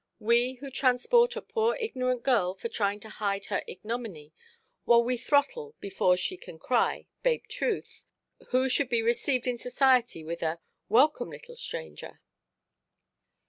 [0.17, 4.33] —we who transport a poor ignorant girl for trying to hide her ignominy,
[4.83, 8.03] while we throttle, before she can cry, babe Truth,
[8.47, 10.59] who should be received in society with a
[10.89, 12.19] "Welcome, little stranger"!